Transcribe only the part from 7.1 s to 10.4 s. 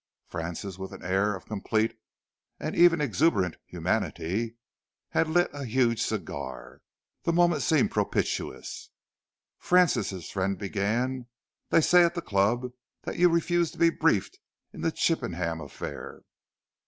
The moment seemed propitious. "Francis," his